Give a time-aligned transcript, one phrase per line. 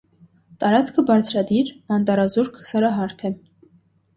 [0.63, 1.69] Տարածքը բարձրադիր,
[1.99, 3.33] անտառազուրկ սարահարթ է։